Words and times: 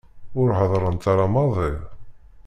Ur 0.39 0.49
heddrent 0.57 1.03
ara 1.11 1.25
maḍi. 1.33 1.73